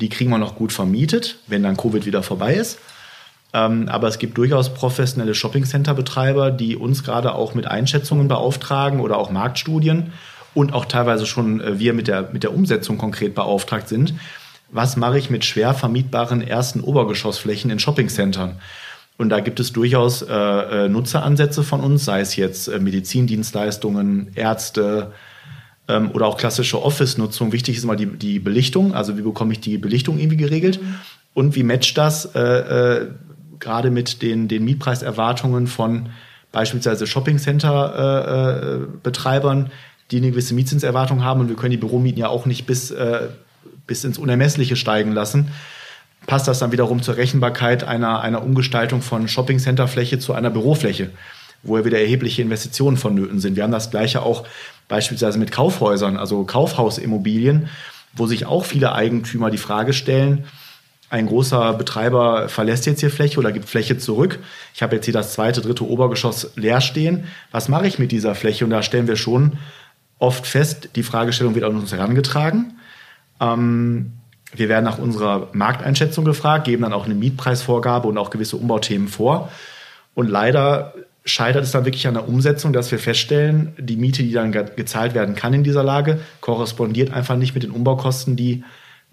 [0.00, 2.78] die kriegen wir noch gut vermietet, wenn dann Covid wieder vorbei ist.
[3.54, 9.16] Ähm, aber es gibt durchaus professionelle Shopping-Center-Betreiber, die uns gerade auch mit Einschätzungen beauftragen oder
[9.16, 10.12] auch Marktstudien
[10.54, 14.14] und auch teilweise schon äh, wir mit der, mit der Umsetzung konkret beauftragt sind.
[14.72, 18.56] Was mache ich mit schwer vermietbaren ersten Obergeschossflächen in Shopping-Centern?
[19.16, 24.32] Und da gibt es durchaus äh, äh, Nutzeransätze von uns, sei es jetzt äh, Medizindienstleistungen,
[24.34, 25.12] Ärzte
[25.86, 27.52] ähm, oder auch klassische Office-Nutzung.
[27.52, 30.80] Wichtig ist immer die, die Belichtung, also wie bekomme ich die Belichtung irgendwie geregelt
[31.34, 33.06] und wie matcht das äh, äh,
[33.64, 36.10] gerade mit den, den Mietpreiserwartungen von
[36.52, 39.70] beispielsweise Shopping-Center-Betreibern, äh,
[40.12, 43.30] die eine gewisse Mietzinserwartung haben und wir können die Büromieten ja auch nicht bis, äh,
[43.88, 45.50] bis ins Unermessliche steigen lassen
[46.26, 51.10] passt das dann wiederum zur Rechenbarkeit einer, einer Umgestaltung von Shopping-Center-Fläche zu einer Bürofläche,
[51.62, 53.56] wo ja wieder erhebliche Investitionen vonnöten sind.
[53.56, 54.44] Wir haben das gleiche auch
[54.88, 57.68] beispielsweise mit Kaufhäusern, also Kaufhausimmobilien,
[58.14, 60.44] wo sich auch viele Eigentümer die Frage stellen,
[61.14, 64.40] ein großer Betreiber verlässt jetzt hier Fläche oder gibt Fläche zurück.
[64.74, 67.28] Ich habe jetzt hier das zweite, dritte Obergeschoss leer stehen.
[67.52, 68.64] Was mache ich mit dieser Fläche?
[68.64, 69.52] Und da stellen wir schon
[70.18, 72.80] oft fest, die Fragestellung wird an uns herangetragen.
[73.40, 74.14] Ähm,
[74.56, 79.06] wir werden nach unserer Markteinschätzung gefragt, geben dann auch eine Mietpreisvorgabe und auch gewisse Umbauthemen
[79.06, 79.52] vor.
[80.14, 84.32] Und leider scheitert es dann wirklich an der Umsetzung, dass wir feststellen, die Miete, die
[84.32, 88.64] dann gezahlt werden kann in dieser Lage, korrespondiert einfach nicht mit den Umbaukosten, die,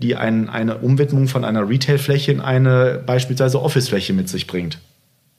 [0.02, 4.80] die ein, eine Umwidmung von einer Retailfläche in eine beispielsweise Officefläche mit sich bringt.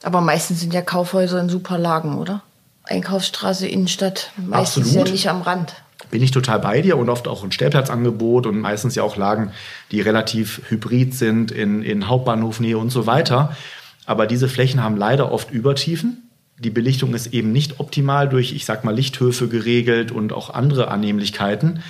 [0.03, 2.43] Aber meistens sind ja Kaufhäuser in super Lagen, oder?
[2.85, 5.09] Einkaufsstraße, Innenstadt, meistens Absolut.
[5.09, 5.75] ja nicht am Rand
[6.13, 9.51] bin ich total bei dir und oft auch ein Stellplatzangebot und meistens ja auch Lagen,
[9.91, 13.57] die relativ hybrid sind in, in Hauptbahnhofnähe und so weiter.
[14.05, 16.31] Aber diese Flächen haben leider oft Übertiefen.
[16.59, 20.89] Die Belichtung ist eben nicht optimal durch, ich sag mal, Lichthöfe geregelt und auch andere
[20.89, 21.83] Annehmlichkeiten.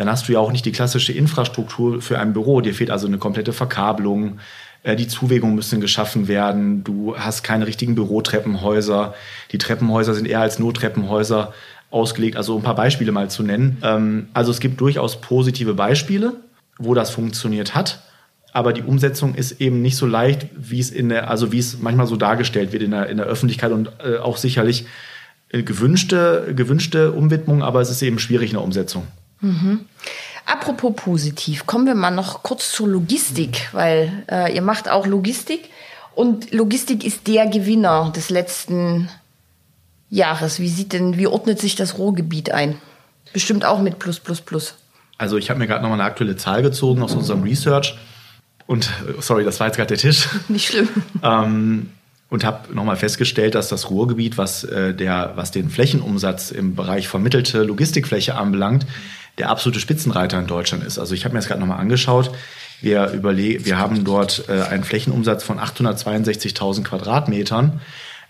[0.00, 2.62] Dann hast du ja auch nicht die klassische Infrastruktur für ein Büro.
[2.62, 4.38] Dir fehlt also eine komplette Verkabelung.
[4.82, 6.82] Äh, die Zuwägungen müssen geschaffen werden.
[6.84, 9.12] Du hast keine richtigen Bürotreppenhäuser.
[9.52, 11.52] Die Treppenhäuser sind eher als Nottreppenhäuser
[11.90, 12.38] ausgelegt.
[12.38, 13.76] Also ein paar Beispiele mal zu nennen.
[13.82, 16.32] Ähm, also es gibt durchaus positive Beispiele,
[16.78, 18.00] wo das funktioniert hat.
[18.54, 21.78] Aber die Umsetzung ist eben nicht so leicht, wie es in der, also wie es
[21.78, 24.86] manchmal so dargestellt wird in der, in der Öffentlichkeit und äh, auch sicherlich
[25.50, 29.06] äh, gewünschte, gewünschte Umwidmung, aber es ist eben schwierig in der Umsetzung.
[29.40, 29.86] Mhm.
[30.46, 35.70] Apropos positiv, kommen wir mal noch kurz zur Logistik, weil äh, ihr macht auch Logistik
[36.14, 39.08] und Logistik ist der Gewinner des letzten
[40.08, 40.58] Jahres.
[40.58, 42.76] Wie sieht denn, wie ordnet sich das Ruhrgebiet ein?
[43.32, 44.74] Bestimmt auch mit Plus, Plus, Plus.
[45.18, 47.96] Also ich habe mir gerade nochmal eine aktuelle Zahl gezogen aus unserem Research.
[48.66, 50.28] Und, äh, sorry, das war jetzt gerade der Tisch.
[50.48, 50.88] Nicht schlimm.
[51.22, 51.90] ähm,
[52.28, 57.08] und habe nochmal festgestellt, dass das Ruhrgebiet, was, äh, der, was den Flächenumsatz im Bereich
[57.08, 58.86] vermittelte Logistikfläche anbelangt,
[59.40, 60.98] der absolute Spitzenreiter in Deutschland ist.
[60.98, 62.30] Also ich habe mir das gerade nochmal angeschaut.
[62.82, 67.80] Wir, wir haben dort äh, einen Flächenumsatz von 862.000 Quadratmetern.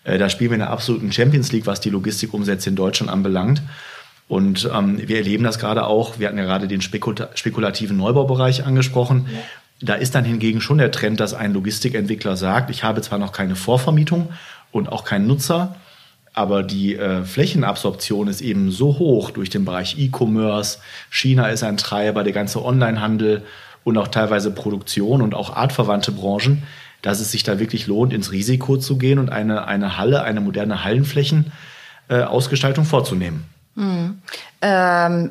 [0.04, 3.62] Äh, da spielen wir in der absoluten Champions League, was die Logistikumsätze in Deutschland anbelangt.
[4.28, 6.18] Und ähm, wir erleben das gerade auch.
[6.20, 9.26] Wir hatten ja gerade den spekulativen Neubaubereich angesprochen.
[9.32, 9.38] Ja.
[9.82, 13.32] Da ist dann hingegen schon der Trend, dass ein Logistikentwickler sagt, ich habe zwar noch
[13.32, 14.30] keine Vorvermietung
[14.70, 15.74] und auch keinen Nutzer,
[16.32, 20.78] aber die äh, Flächenabsorption ist eben so hoch durch den Bereich E-Commerce.
[21.10, 23.42] China ist ein Treiber, der ganze Onlinehandel
[23.84, 26.62] und auch teilweise Produktion und auch artverwandte Branchen,
[27.02, 30.40] dass es sich da wirklich lohnt, ins Risiko zu gehen und eine, eine Halle, eine
[30.40, 33.44] moderne Hallenflächenausgestaltung äh, vorzunehmen.
[33.74, 34.22] Mhm.
[34.62, 35.30] Ähm,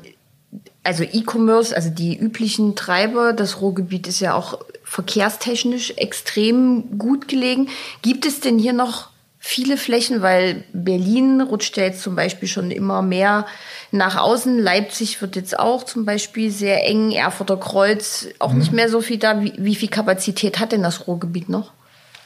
[0.83, 7.69] also E-Commerce, also die üblichen Treiber, das Ruhrgebiet ist ja auch verkehrstechnisch extrem gut gelegen.
[8.01, 9.09] Gibt es denn hier noch
[9.49, 13.47] viele Flächen, weil Berlin rutscht ja jetzt zum Beispiel schon immer mehr
[13.91, 14.59] nach außen.
[14.59, 18.59] Leipzig wird jetzt auch zum Beispiel sehr eng, Erfurter Kreuz auch mhm.
[18.59, 19.41] nicht mehr so viel da.
[19.41, 21.71] Wie, wie, viel Kapazität hat denn das Ruhrgebiet noch?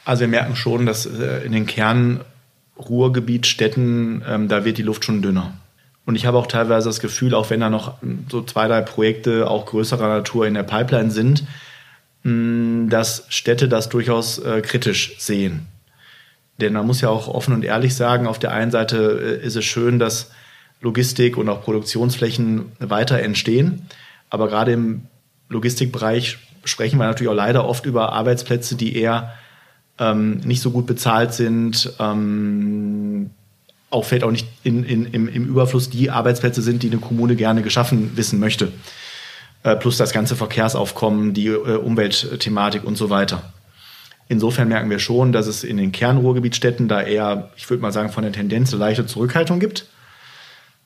[0.04, 2.20] Also wir merken schon, dass äh, in den Kern
[2.78, 5.54] Ruhrgebietstädten, ähm, da wird die Luft schon dünner.
[6.04, 8.82] Und ich habe auch teilweise das Gefühl, auch wenn da noch ähm, so zwei, drei
[8.82, 11.44] Projekte auch größerer Natur in der Pipeline sind,
[12.26, 15.66] dass Städte das durchaus äh, kritisch sehen.
[16.60, 19.56] Denn man muss ja auch offen und ehrlich sagen, auf der einen Seite äh, ist
[19.56, 20.30] es schön, dass
[20.80, 23.86] Logistik und auch Produktionsflächen weiter entstehen.
[24.30, 25.02] Aber gerade im
[25.48, 29.34] Logistikbereich sprechen wir natürlich auch leider oft über Arbeitsplätze, die eher
[29.98, 31.92] ähm, nicht so gut bezahlt sind.
[31.98, 33.30] Ähm,
[33.90, 37.36] auch fällt auch nicht in, in, im, im Überfluss die Arbeitsplätze sind, die eine Kommune
[37.36, 38.72] gerne geschaffen wissen möchte.
[39.62, 43.52] Äh, plus das ganze Verkehrsaufkommen, die äh, Umweltthematik und so weiter.
[44.28, 48.10] Insofern merken wir schon, dass es in den Kernruhrgebietstädten da eher, ich würde mal sagen,
[48.10, 49.86] von der Tendenz eine leichte Zurückhaltung gibt.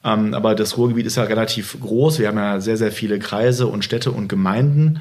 [0.04, 2.18] Ähm, aber das Ruhrgebiet ist ja relativ groß.
[2.18, 5.00] Wir haben ja sehr, sehr viele Kreise und Städte und Gemeinden.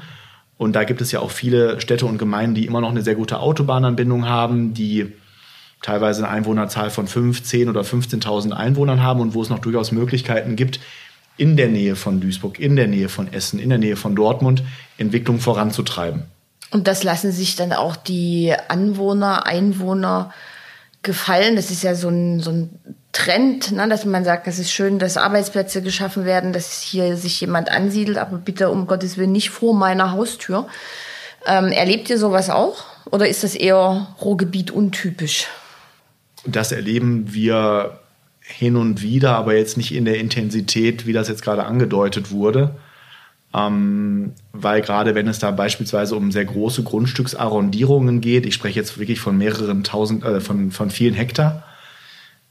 [0.56, 3.14] Und da gibt es ja auch viele Städte und Gemeinden, die immer noch eine sehr
[3.14, 5.12] gute Autobahnanbindung haben, die
[5.82, 9.92] teilweise eine Einwohnerzahl von 5, 10 oder 15.000 Einwohnern haben und wo es noch durchaus
[9.92, 10.80] Möglichkeiten gibt,
[11.36, 14.64] in der Nähe von Duisburg, in der Nähe von Essen, in der Nähe von Dortmund
[14.96, 16.24] Entwicklung voranzutreiben.
[16.70, 20.32] Und das lassen sich dann auch die Anwohner, Einwohner
[21.02, 21.56] gefallen.
[21.56, 22.70] Das ist ja so ein, so ein
[23.12, 27.40] Trend, ne, dass man sagt, es ist schön, dass Arbeitsplätze geschaffen werden, dass hier sich
[27.40, 30.66] jemand ansiedelt, aber bitte um Gottes Willen nicht vor meiner Haustür.
[31.46, 32.84] Ähm, erlebt ihr sowas auch?
[33.10, 35.46] Oder ist das eher Ruhrgebiet untypisch?
[36.44, 38.00] Das erleben wir
[38.40, 42.76] hin und wieder, aber jetzt nicht in der Intensität, wie das jetzt gerade angedeutet wurde.
[43.54, 48.98] Ähm, weil gerade wenn es da beispielsweise um sehr große Grundstücksarrondierungen geht, ich spreche jetzt
[48.98, 51.64] wirklich von mehreren tausend, äh, von, von vielen Hektar,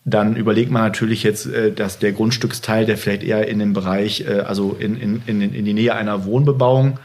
[0.05, 4.21] dann überlegt man natürlich jetzt, äh, dass der Grundstücksteil, der vielleicht eher in dem Bereich,
[4.21, 6.99] äh, also in, in, in, in die Nähe einer Wohnbebauung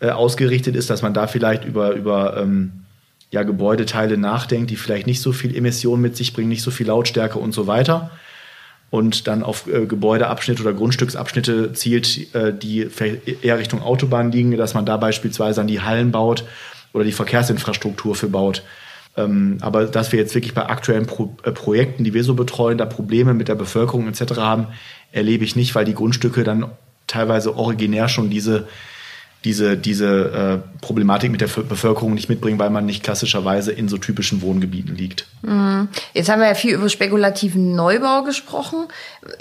[0.00, 2.84] äh, ausgerichtet ist, dass man da vielleicht über, über ähm,
[3.30, 6.86] ja, Gebäudeteile nachdenkt, die vielleicht nicht so viel Emissionen mit sich bringen, nicht so viel
[6.86, 8.10] Lautstärke und so weiter
[8.90, 12.88] und dann auf äh, Gebäudeabschnitte oder Grundstücksabschnitte zielt, äh, die
[13.42, 16.44] eher Richtung Autobahn liegen, dass man da beispielsweise an die Hallen baut
[16.92, 18.62] oder die Verkehrsinfrastruktur für baut.
[19.16, 22.78] Ähm, aber dass wir jetzt wirklich bei aktuellen Pro äh, Projekten, die wir so betreuen,
[22.78, 24.36] da Probleme mit der Bevölkerung etc.
[24.36, 24.68] haben,
[25.12, 26.70] erlebe ich nicht, weil die Grundstücke dann
[27.06, 28.66] teilweise originär schon diese
[29.44, 33.98] diese, diese äh, Problematik mit der Bevölkerung nicht mitbringen, weil man nicht klassischerweise in so
[33.98, 35.26] typischen Wohngebieten liegt.
[35.42, 35.88] Mhm.
[36.14, 38.86] Jetzt haben wir ja viel über spekulativen Neubau gesprochen.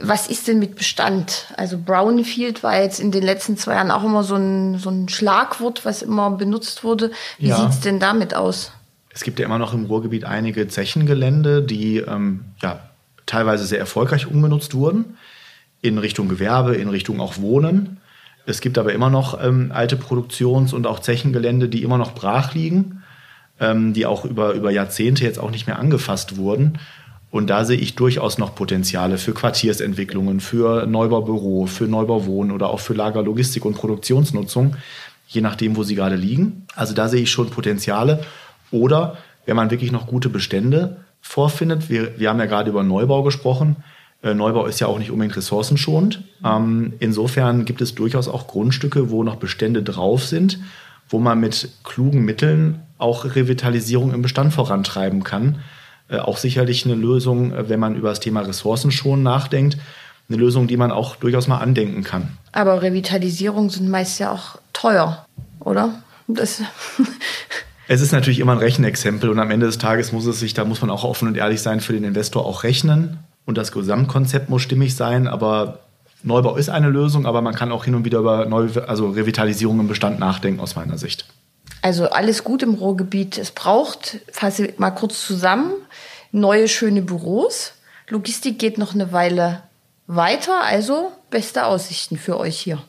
[0.01, 1.47] Was ist denn mit Bestand?
[1.55, 5.07] Also Brownfield war jetzt in den letzten zwei Jahren auch immer so ein, so ein
[5.07, 7.11] Schlagwort, was immer benutzt wurde.
[7.39, 7.55] Wie ja.
[7.55, 8.71] sieht's denn damit aus?
[9.09, 12.81] Es gibt ja immer noch im Ruhrgebiet einige Zechengelände, die ähm, ja,
[13.25, 15.17] teilweise sehr erfolgreich umgenutzt wurden
[15.81, 17.99] in Richtung Gewerbe, in Richtung auch Wohnen.
[18.45, 22.53] Es gibt aber immer noch ähm, alte Produktions- und auch Zechengelände, die immer noch brach
[22.53, 23.03] liegen,
[23.59, 26.79] ähm, die auch über, über Jahrzehnte jetzt auch nicht mehr angefasst wurden.
[27.31, 32.79] Und da sehe ich durchaus noch Potenziale für Quartiersentwicklungen, für Neubaubüro, für Neubauwohnen oder auch
[32.79, 34.75] für Lagerlogistik und Produktionsnutzung,
[35.27, 36.67] je nachdem, wo sie gerade liegen.
[36.75, 38.23] Also da sehe ich schon Potenziale.
[38.69, 43.23] Oder wenn man wirklich noch gute Bestände vorfindet, wir, wir haben ja gerade über Neubau
[43.23, 43.77] gesprochen,
[44.23, 46.23] Neubau ist ja auch nicht unbedingt ressourcenschonend.
[46.45, 50.59] Ähm, insofern gibt es durchaus auch Grundstücke, wo noch Bestände drauf sind,
[51.09, 55.59] wo man mit klugen Mitteln auch Revitalisierung im Bestand vorantreiben kann.
[56.07, 59.77] Äh, auch sicherlich eine Lösung, äh, wenn man über das Thema Ressourcenschonend nachdenkt,
[60.29, 62.37] eine Lösung, die man auch durchaus mal andenken kann.
[62.53, 65.25] Aber Revitalisierung sind meist ja auch teuer,
[65.59, 66.01] oder?
[66.29, 66.61] Das
[67.89, 70.63] es ist natürlich immer ein Rechenexempel und am Ende des Tages muss es sich, da
[70.63, 74.49] muss man auch offen und ehrlich sein, für den Investor auch rechnen und das Gesamtkonzept
[74.49, 75.79] muss stimmig sein, aber
[76.23, 79.79] Neubau ist eine Lösung, aber man kann auch hin und wieder über Neu also Revitalisierung
[79.81, 81.25] im Bestand nachdenken aus meiner Sicht.
[81.81, 83.37] Also alles gut im Ruhrgebiet.
[83.37, 85.73] Es braucht, fasse mal kurz zusammen,
[86.31, 87.73] neue schöne Büros.
[88.07, 89.63] Logistik geht noch eine Weile
[90.07, 92.81] weiter, also beste Aussichten für euch hier.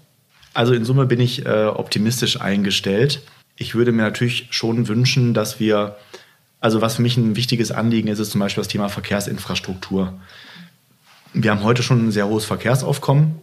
[0.52, 3.22] Also in Summe bin ich äh, optimistisch eingestellt.
[3.56, 5.96] Ich würde mir natürlich schon wünschen, dass wir
[6.64, 10.14] also was für mich ein wichtiges Anliegen ist, ist zum Beispiel das Thema Verkehrsinfrastruktur.
[11.34, 13.34] Wir haben heute schon ein sehr hohes Verkehrsaufkommen.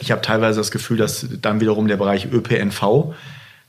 [0.00, 3.14] Ich habe teilweise das Gefühl, dass dann wiederum der Bereich ÖPNV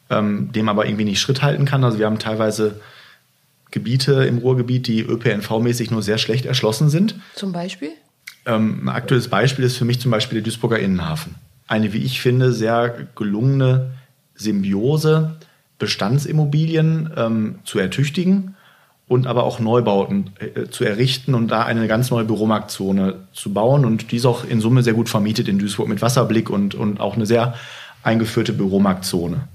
[0.10, 1.84] ähm, dem aber irgendwie nicht Schritt halten kann.
[1.84, 2.82] Also wir haben teilweise
[3.70, 7.16] Gebiete im Ruhrgebiet, die ÖPNV-mäßig nur sehr schlecht erschlossen sind.
[7.36, 7.92] Zum Beispiel?
[8.48, 11.36] Ähm, ein aktuelles Beispiel ist für mich zum Beispiel der Duisburger Innenhafen.
[11.68, 13.92] Eine, wie ich finde, sehr gelungene
[14.34, 15.38] Symbiose,
[15.78, 18.55] Bestandsimmobilien ähm, zu ertüchtigen
[19.08, 23.86] und aber auch Neubauten äh, zu errichten und da eine ganz neue Büromarktzone zu bauen.
[23.86, 27.00] Und die ist auch in Summe sehr gut vermietet in Duisburg mit Wasserblick und, und
[27.00, 27.56] auch eine sehr
[28.04, 29.48] eingeführte Büromarktzone.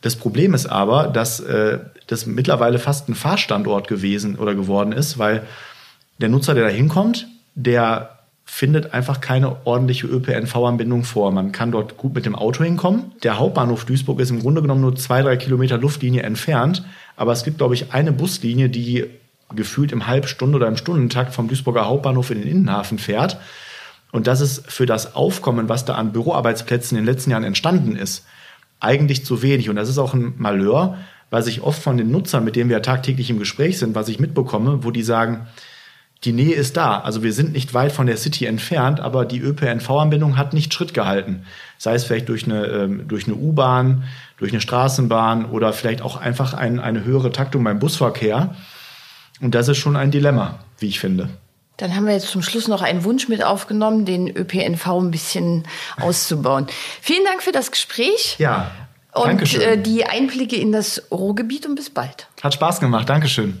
[0.00, 5.18] Das Problem ist aber, dass äh, das mittlerweile fast ein Fahrstandort gewesen oder geworden ist,
[5.18, 5.44] weil
[6.20, 8.10] der Nutzer, der da hinkommt, der
[8.44, 11.32] findet einfach keine ordentliche ÖPNV-Anbindung vor.
[11.32, 13.12] Man kann dort gut mit dem Auto hinkommen.
[13.22, 16.84] Der Hauptbahnhof Duisburg ist im Grunde genommen nur zwei, drei Kilometer Luftlinie entfernt.
[17.16, 19.06] Aber es gibt, glaube ich, eine Buslinie, die
[19.54, 23.38] gefühlt im Halbstunde oder im Stundentakt vom Duisburger Hauptbahnhof in den Innenhafen fährt.
[24.10, 27.96] Und das ist für das Aufkommen, was da an Büroarbeitsplätzen in den letzten Jahren entstanden
[27.96, 28.24] ist,
[28.80, 29.68] eigentlich zu wenig.
[29.68, 30.98] Und das ist auch ein Malheur,
[31.30, 34.20] weil ich oft von den Nutzern, mit denen wir tagtäglich im Gespräch sind, was ich
[34.20, 35.46] mitbekomme, wo die sagen,
[36.24, 37.00] die Nähe ist da.
[37.00, 40.94] Also wir sind nicht weit von der City entfernt, aber die ÖPNV-Anbindung hat nicht Schritt
[40.94, 41.44] gehalten.
[41.78, 44.04] Sei es vielleicht durch eine, ähm, durch eine U-Bahn,
[44.38, 48.54] durch eine Straßenbahn oder vielleicht auch einfach ein, eine höhere Taktung beim Busverkehr.
[49.40, 51.28] Und das ist schon ein Dilemma, wie ich finde.
[51.76, 55.64] Dann haben wir jetzt zum Schluss noch einen Wunsch mit aufgenommen, den ÖPNV ein bisschen
[56.00, 56.66] auszubauen.
[57.00, 58.36] Vielen Dank für das Gespräch.
[58.38, 58.70] Ja.
[59.12, 62.28] Und äh, die Einblicke in das Ruhrgebiet und bis bald.
[62.42, 63.08] Hat Spaß gemacht.
[63.08, 63.60] Dankeschön.